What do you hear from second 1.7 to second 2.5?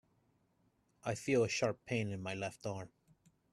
pain in my